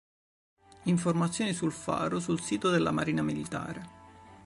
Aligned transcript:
Informazioni 0.85 1.53
sul 1.53 1.71
faro 1.71 2.19
sul 2.19 2.39
sito 2.41 2.71
della 2.71 2.89
Marina 2.89 3.21
Militare. 3.21 3.89